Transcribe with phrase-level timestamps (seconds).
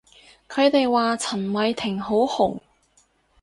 [0.49, 2.59] 佢哋話陳偉霆好紅